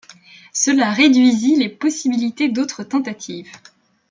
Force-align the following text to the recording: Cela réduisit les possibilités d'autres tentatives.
Cela 0.51 0.89
réduisit 0.91 1.57
les 1.57 1.69
possibilités 1.69 2.49
d'autres 2.49 2.83
tentatives. 2.83 3.51